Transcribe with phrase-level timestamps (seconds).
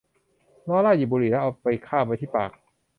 [0.67, 2.51] ลอร่าหยิบบุหรี่และเอาไปคาบไว้ที่ปาก